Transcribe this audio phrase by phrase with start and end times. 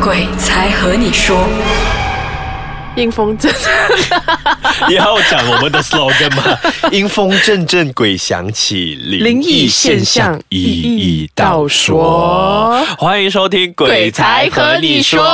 [0.00, 1.46] 鬼才和你说。
[2.96, 3.50] 阴风阵，
[4.88, 6.58] 你要讲我们的 slogan 吗？
[6.90, 12.84] 阴风阵阵，鬼响起，灵异现象一一道说。
[12.98, 15.24] 欢迎收听《鬼才和你说》。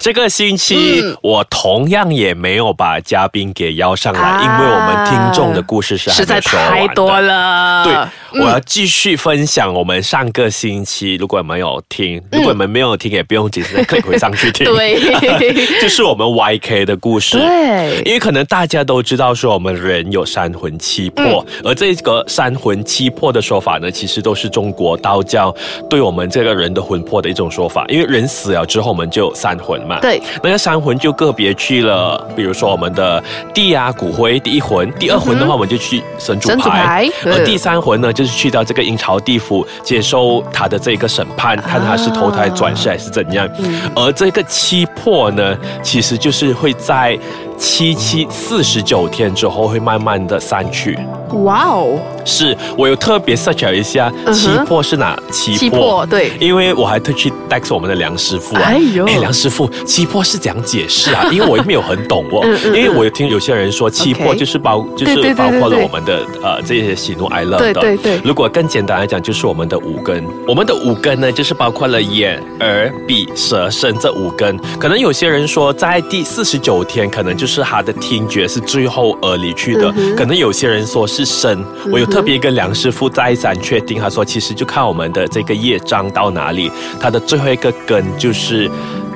[0.00, 7.84] 这个星期我同样也没有把嘉宾给邀上来，因为我们听众的故事是实在太多了。
[7.84, 14.66] 对，我要继续分享我们上个星期，如果你们有听，如果你们没有听，也不用紧，再 可以回上去听。
[14.66, 17.36] 对，就是我们 YK 的故事。
[17.38, 25.54] 对，因为可能大家都知道说我们人有三魂七魄，而这个三魂七魄的说法呢，其实都是中国道教
[25.90, 27.84] 对我们这个人的魂魄的一种说法。
[27.88, 30.00] 因为人死了之后，我们就有三魂嘛。
[30.00, 43.46] 对，那个三魂就个别去了，比如说我们的地啊骨灰第一魂，第二魂的话我们就去神主牌，而第三魂呢就是去到这个阴曹地府接受他的这个审判，看他是投胎转世还是怎样。
[43.94, 47.18] 而这个七魄呢，其实就是会在。
[47.58, 50.98] 七七四十九天之后会慢慢的散去。
[51.44, 51.98] 哇哦！
[52.24, 56.06] 是我有特别 search 一下七魄是哪七魄？
[56.06, 58.62] 对，因为我还特去 text 我们的梁师傅啊。
[58.64, 61.28] 哎呦，哎，梁师傅，七魄是怎样解释啊？
[61.32, 62.42] 因为我没有很懂哦。
[62.66, 67.74] 因为我有听有些人说七魄就是包就是包括了我们的呃这些喜怒哀乐的。
[67.74, 68.20] 对对对。
[68.24, 70.24] 如果更简单来讲，就是我们的五根。
[70.46, 74.58] 我们的五根呢，就是包括了眼、耳、鼻、舌、身这五根。
[74.78, 79.92] 可能有些人说，在第四十九天，可能就是他的听觉是最后而离去的。
[80.16, 81.18] 可能有些人说是。
[81.18, 88.70] 是生，我有特别跟梁师傅再三确定，他说其实就看我们的这个业障到哪里，它的最后一个根就是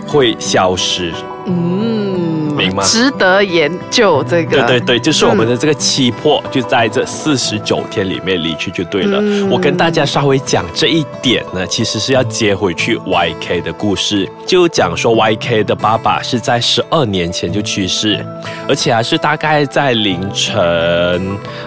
[0.05, 1.13] 会消失。
[1.47, 2.32] 嗯。
[2.67, 2.83] 明吗？
[2.85, 4.63] 值得研究这个。
[4.67, 9.21] 对对对，就是我们的这个七魄，就在这四十九天里面离去就对了。
[9.51, 18.25] 我跟大家稍微讲这一点呢，其实是要接回去 YK 的故事，就讲说 YK 的爸爸是在十二年前就去世，
[18.69, 20.61] 而且还是大概在凌晨，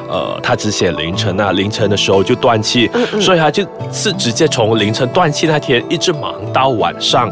[0.10, 7.32] 呃，他只写凌晨啊，凌晨的时候就断气，所以他就是直接从凌晨断气那天一直忙到晚上。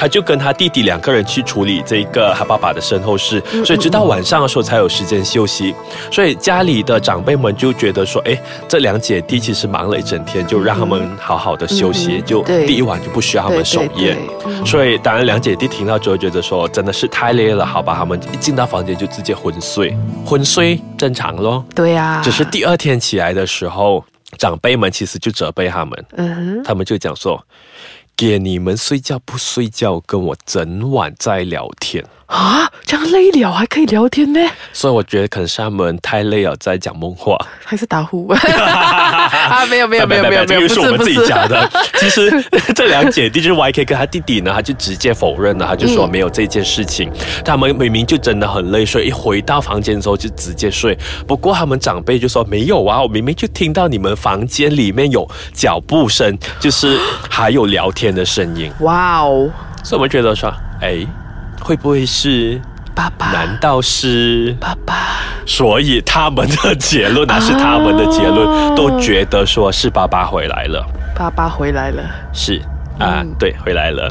[0.00, 5.74] 他就跟他弟弟两个人去处理这个他爸爸的身后事，所以直到晚上的时候才有时间休息。
[6.10, 8.34] 所以家里的长辈们就觉得说，哎，
[8.66, 14.16] 这两姐弟其实忙了一整天，就让他们好好的休息，就第一晚就不需要他们守夜。
[14.64, 19.94] 所以当然两姐弟听到之后觉得说，真的是太累了，好吧，他们一进到房间就直接昏睡，
[20.24, 21.62] 昏睡正常咯。
[21.74, 24.02] 对呀，只是第二天起来的时候，
[24.38, 27.38] 长辈们其实就责备他们，嗯，他们就讲说。
[28.20, 32.04] 给你们睡觉不睡觉，跟我整晚在聊天。
[32.30, 34.40] 啊，这样累了还可以聊天呢，
[34.72, 38.28] 所以我觉得可能是他们太累了，在讲梦话，还是打呼？
[38.30, 41.68] 啊，没有没有没有没有，这个是我们自己讲的。
[41.98, 42.30] 其实
[42.72, 47.10] 这两姐弟就是 YK 跟他弟弟呢，他就直接否认了，他就说没有这件事情。
[47.44, 50.96] 他们明明就真的很累，所以一回到房间之后就直接睡。
[51.26, 56.96] 不过他们长辈就说没有啊，我明明就听到你们房间里面有脚步声，就是
[57.28, 58.72] 还有聊天的声音。
[58.82, 59.50] 哇哦！
[59.82, 60.48] 所以我们觉得说，
[60.80, 61.04] 哎。
[61.60, 62.60] 会不会是
[62.94, 63.30] 爸爸？
[63.32, 64.94] 难道是爸爸？
[65.46, 70.84] 所以他们的结论啊是他们的结论，都觉得说是爸爸回来了。
[71.14, 72.60] 爸爸回来了，是
[73.00, 74.08] 啊，对，回来了。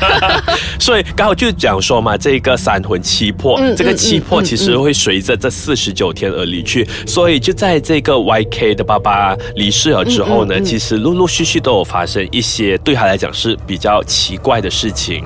[0.78, 6.86] 所以刚好就讲说嘛，这个三魂七魄，这个七魄其实会随着这四十九天而离去。
[7.06, 15.24] 所以就在这个 YK 的爸爸离世了之后呢，其实陆陆续续都有发生一些对他来讲是比较奇怪的事情。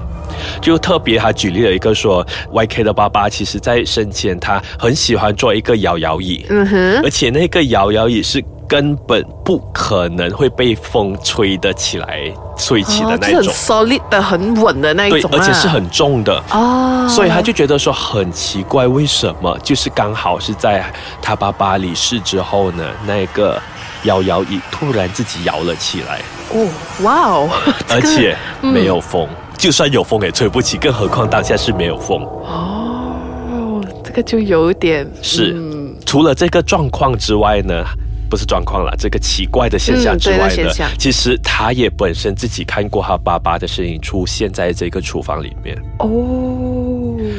[0.60, 12.20] 就特别，他举例了一个说，YK 的爸爸其实在生前他很喜欢做一个摇摇椅，嗯哼，而且那个摇摇椅是根本不可能会被风吹得起来、
[12.56, 20.84] 吹起的那种，solid 的很稳的那一种，对，而且是很重的哦，所以他就觉得说很奇怪，为什么就是刚好是在
[21.20, 23.60] 他爸爸离世之后呢，那个
[24.04, 26.20] 摇摇椅突然自己摇了起来，
[26.52, 26.68] 哦，
[27.02, 27.48] 哇哦，
[27.90, 29.28] 而且没有风。
[29.56, 33.80] 就算有风也吹不起，更何况当下是没有风哦。
[34.02, 35.56] 这个就有点是。
[36.04, 37.84] 除了这个状况之外呢，
[38.28, 46.08] 不是状况了，这个奇怪的现象之外呢，其实他也本身自己看过他爸爸的身影出现在这个厨房里面哦。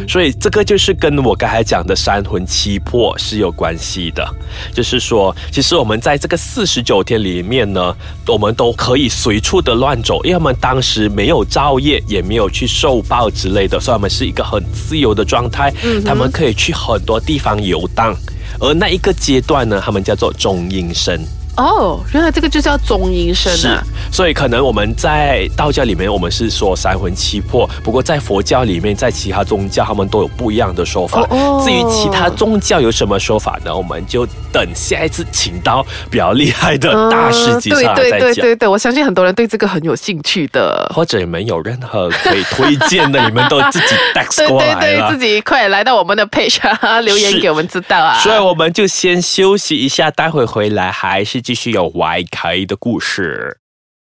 [0.07, 4.27] 所以这个就是跟我刚才讲的三魂七魄是有关系的，
[4.73, 7.95] 就是说，其实我们在这个四十九天里面呢，
[8.27, 15.73] 我们都可以随处的乱走，因为我们当时没有造业，也没有去受报之类的，所以我们是一个很自由的状态。
[15.83, 18.15] 嗯，他们可以去很多地方游荡，
[18.59, 21.19] 而那一个阶段呢，他们叫做中阴身。
[21.57, 31.21] 哦，原来这个就叫中阴身是啊。，所以可能我们在道教里面，我们是说三魂七魄，不过在佛教里面，在其他宗教，他们都有不一样的说法。
[31.21, 33.75] 哦哦至于其他宗教有什么说法呢？
[33.75, 38.19] 我们就等下一次请到比较厉害的大师级上来嗯对对。
[38.19, 40.89] 对对对，我相信很多人对这个很有兴趣的。
[40.95, 45.25] 或者你们有任何可以推荐的，你们都自己 text 对过来对对，了自。
[45.25, 48.19] 己快来到我们的 page 啊，留言给我们知道啊。
[48.19, 53.59] 所以我们就先休息一下，待会回来还是继续有 YK 的故事。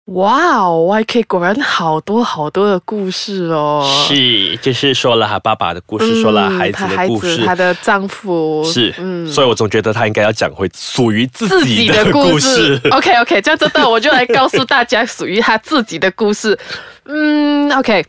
[0.07, 3.85] 哇哦，YK 果然好多好多的故事哦。
[4.07, 7.45] 是，就是说了他爸爸的故事，说了孩子的故事子，。
[7.45, 12.89] 她的丈夫是，嗯所以我总觉得他应该要讲回属于自自己的故故事事。。
[12.91, 16.57] OK OK， 这样子的我就来告诉大家属于他自己的故事。
[17.05, 18.05] 嗯，OK，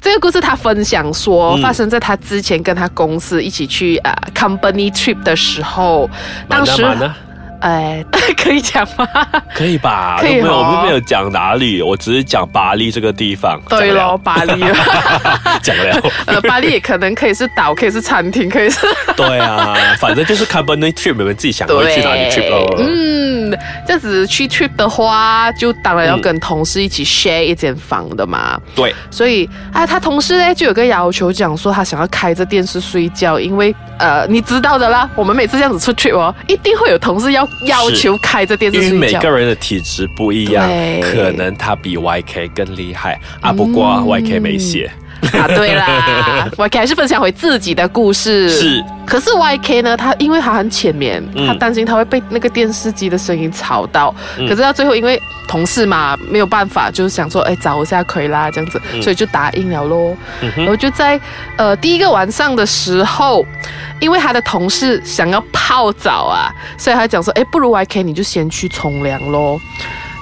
[0.00, 6.08] 这个故事他分享说，嗯发生在他之前跟他公司一起去啊、company trip 的时候，
[6.48, 6.84] 当时
[7.62, 8.04] 哎，
[8.36, 9.06] 可以讲吗？
[9.54, 10.18] 可以吧？
[10.20, 13.60] 可以都没有，哦我们没有讲哪里，我只是讲巴黎这个地方。
[13.68, 14.60] 对咯，讲了，巴黎。
[15.62, 16.02] 讲了。
[16.26, 18.80] 呃，巴黎也可能可以是岛，可以是餐厅，可以是
[19.16, 22.74] 对啊，反正就是 company trip，你们自己想会去哪里 trip 咯。
[22.78, 23.56] 嗯，
[23.86, 28.60] 这样子去 trip 的话，就当然要跟同事一起 share 一间房的嘛。
[28.74, 38.98] 对，所以啊，他同事呢就有个要求，讲说他想要开着电视睡觉，因为呃，你知道的啦，我们每次这样子出 trip 哦，一定会有同事要要求开着电视因为。
[38.98, 40.68] 每个人的体质不一样，
[41.00, 43.52] 可能他比 YK 更厉害啊。
[43.52, 44.90] 不过 YK 没写，
[45.38, 48.48] 啊，对啦， YK 还是分享回自己的故事。
[48.50, 54.14] 是，可是 YK 呢，他因为他很浅眠，嗯他担心他会被那个电视机的声音吵到。
[54.36, 60.16] 嗯可是到最后，因为同事嘛，没有办法，就是想说，哎，找一下可以啦，这样子，所以就答应了咯。
[60.40, 61.18] 嗯然后就在
[61.56, 63.46] 呃第一个晚上的时候，
[64.00, 69.60] 因为他的同事想要泡澡啊，所以他讲说，哎，不如 YK 你就先去冲凉咯。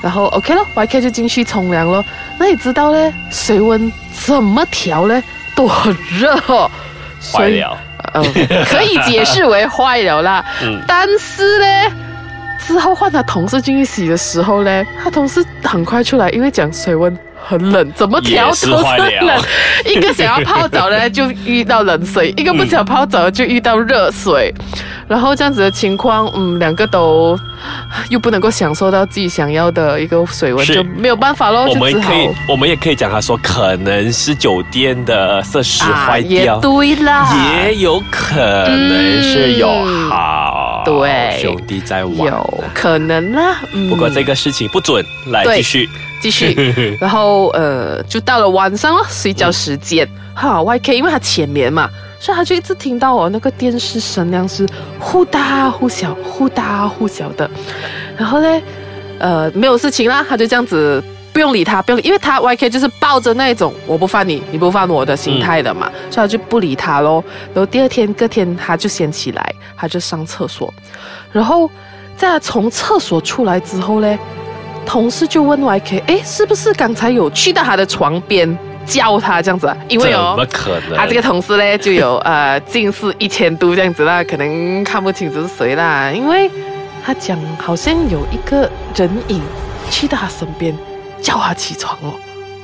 [0.03, 2.05] 然后 OK 咯 y k 就进去冲凉咯。
[2.39, 5.23] 那你知道嘞，水温怎么调呢？
[5.55, 5.71] 多
[6.19, 6.71] 热哦，
[7.33, 7.77] 坏了。
[8.15, 8.23] 呃，
[8.65, 10.45] 可以解释为坏了啦。
[10.65, 11.67] 嗯但是呢，
[12.67, 17.17] 之后换他同事进去洗的时候呢，他同事很快出来，因为讲水温
[17.47, 19.43] 很冷，怎么调都是冷。
[19.85, 24.53] 一个想要泡澡呢，就遇到冷水；一个不想泡澡就遇到热水。
[25.07, 27.39] 然后这样子的情况，嗯，两个都
[28.09, 37.29] 又不能够享受到自己想要的一个水温，就没有办法喽，我们可以，我们也可以讲，他说可能是酒店的设施坏也掉，对啦，
[37.65, 39.69] 也有可能是有
[40.09, 42.17] 好、对兄弟在玩。
[42.17, 43.61] 有可能啦。
[43.73, 45.91] 嗯不过这个事情不准，来对继续。
[46.23, 46.55] 继续，
[47.01, 50.07] 然后呃，就到了晚上了，睡觉时间。
[50.35, 51.89] 哈，YK 因为他前面嘛，
[52.21, 54.65] 所以他就一直听到我，那个电视声量是
[55.01, 57.51] 忽大忽小，忽大忽小的。
[58.17, 58.63] 然后呢，
[59.19, 61.03] 呃，没有事情啦，他就这样子。
[61.33, 67.23] 不用理他，不用理，因为他 YK 就是抱着那一种我不犯你，你不犯我的心态的嘛，所以他就不理他喽。
[67.55, 70.75] 然后第二天、隔天他就先起来，他就上厕所，
[71.31, 71.71] 然后
[72.17, 74.19] 在他从厕所出来之后呢，
[74.85, 78.59] 同事就问 YK，哎，是不是刚才有去到他的床边
[78.91, 79.77] 叫他这样子啊？
[79.89, 80.47] 因为有哦？
[80.97, 86.51] 他这个同事呢就有呃近视一千度这样子啦，可能看不清楚是谁啦，因为
[87.05, 89.41] 他讲好像有一个人影
[89.91, 90.77] 去到他身边
[91.23, 92.15] 叫他起床哦。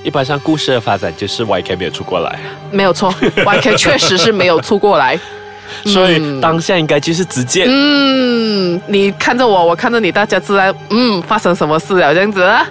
[0.02, 2.38] 一般上故事的发展就是 YK 没有出过来，
[2.70, 3.12] 没有错，
[3.44, 5.18] YK 确实是没有出过来。
[5.84, 12.64] 所以当下应该就是直接、嗯，你看着我，我看着你，大家知道嗯发生什么事了这样子啊？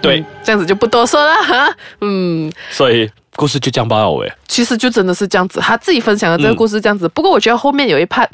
[0.00, 1.76] 对嗯这样子就不多说了哈。
[2.00, 4.30] 嗯，所以故事就这样罢了喂。
[4.48, 7.08] 其实就真的是这样子，他自己分享的这个故事这样子。
[7.08, 8.26] 不过我觉得后面有一 part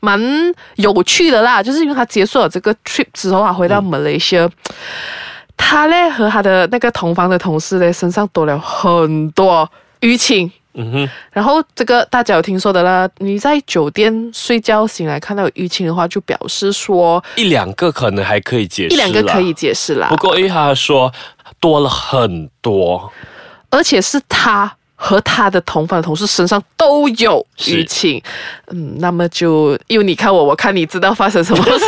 [0.00, 0.20] 蛮
[0.76, 4.48] 有趣的啦，就是因为他结束了这个 trip 之后啊，回到 Malaysia，、
[5.56, 9.70] 他嘞和他的那个同房的同事嘞身上多了很多
[10.00, 10.50] 淤青。
[10.78, 19.52] 嗯哼，然后这个大家有听说的啦，你在酒店睡觉醒来看到有淤青的话，就表示说一两个可能还可以解释，一两个可以。
[19.58, 20.06] 解释啦。
[20.08, 20.16] 不。
[20.16, 21.12] 过因为他说
[21.58, 23.12] 多了很多，
[23.70, 28.22] 而且是他和他的同房的同事身上都有淤青，
[28.68, 31.84] 嗯，那么就因为你看我，我看你知道发生什么事，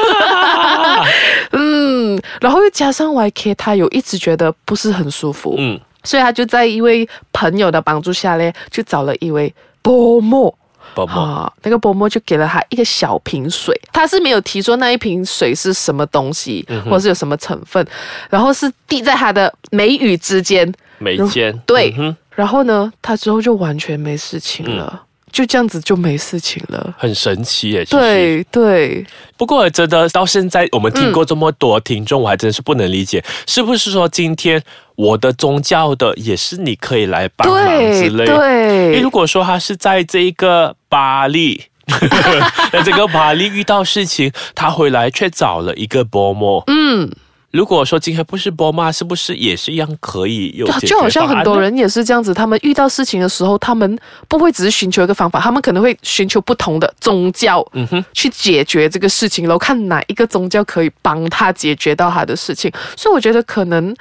[1.52, 9.52] 嗯，然后又加上 YK，他有一直觉得不是很舒服，嗯，所以他就在一位朋友的帮助下嘞，就找了一位
[9.82, 10.54] 波莫。
[10.92, 17.86] 宝宝，啊，那个伯母就给了他一个小瓶水，他是没有提说那一瓶水是什么东西，或者是有什么成分，
[18.28, 25.02] 然后是滴在他的眉宇之间，眉间，对嗯然后呢，他之后就完全没事情了。
[25.30, 26.94] 就这样子就没事情了。
[26.98, 27.84] 很神奇耶。
[27.84, 29.06] 对对，
[29.36, 34.62] 不过真的到现在，我们听过这么多听众，我还真是不能理解，是不是说今天
[34.96, 38.24] 我的宗教的也是你可以来帮忙之类？
[38.24, 41.64] 因为对如，果说他是在这一个巴黎。
[42.72, 46.62] 那这个巴黎遇到事情，他回来却找了一个伯母。
[46.68, 47.10] 嗯，
[47.50, 62.70] 如果说今天不是波妈，是不是也是一样可以有就好像很多人也是这样子，他们遇到事情的时候，他们不会只是寻求一个方法，他们可能会寻求不同的宗教，嗯哼，去解决这个事情，然后看哪一个宗教可以帮他解决到他的事情。
[62.96, 63.92] 所以我觉得可能，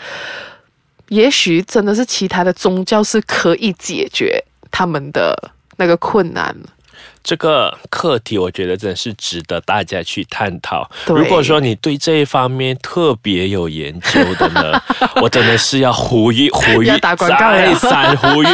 [1.07, 5.35] 也许真的是其他的宗教是可以解决他们的
[5.77, 6.55] 那个困难。
[7.23, 10.89] 这个课题，我觉得真的是值得大家去探讨。
[11.05, 14.81] 如果说你对这一方面特别有研究的呢，
[15.21, 18.47] 我真的是要呼吁呼吁，打广告再了三呼吁，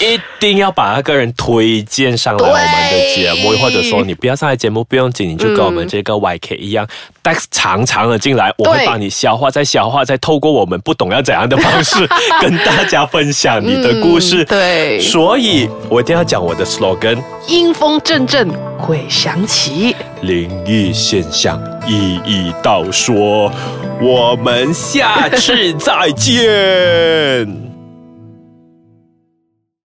[0.00, 6.86] 一定要把那个人推荐上来我们的节目，或者说你不要上来节目不用紧，你就跟我们这个 YK 一样，
[7.22, 12.08] 带长长的进来，我会帮你消化，再消化，再透过我们不懂要怎样的方式
[12.40, 14.42] 跟大家分享你的故事。
[14.44, 17.22] 嗯对所以我一定要讲我的 slogan。
[17.46, 19.96] 阴风阵阵，鬼响起。
[20.20, 23.50] 灵异现象一一道说，
[23.98, 27.67] 我们下次再见。